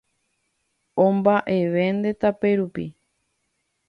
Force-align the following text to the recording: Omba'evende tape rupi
Omba'evende 1.05 2.09
tape 2.21 2.49
rupi 2.57 2.85